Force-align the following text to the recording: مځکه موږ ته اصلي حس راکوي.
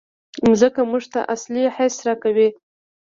مځکه 0.45 0.81
موږ 0.91 1.03
ته 1.13 1.21
اصلي 1.35 1.63
حس 1.75 1.95
راکوي. 2.07 2.49